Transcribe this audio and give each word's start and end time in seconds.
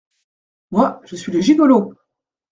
Moi, 0.71 0.99
je 1.05 1.15
suis 1.15 1.31
le 1.31 1.41
gigolo! 1.41 1.93